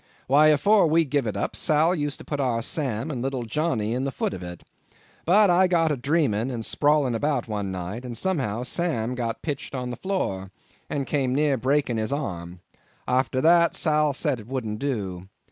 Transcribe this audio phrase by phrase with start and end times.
[0.25, 3.93] Why, afore we give it up, Sal used to put our Sam and little Johnny
[3.93, 4.63] in the foot of it.
[5.25, 9.75] But I got a dreaming and sprawling about one night, and somehow, Sam got pitched
[9.75, 10.49] on the floor,
[10.89, 12.61] and came near breaking his arm.
[13.07, 15.29] Arter that, Sal said it wouldn't do.